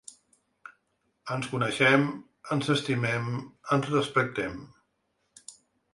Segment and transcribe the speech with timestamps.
[1.35, 2.07] Ens coneixem,
[2.57, 3.29] ens estimem,
[3.77, 4.57] ens respectem.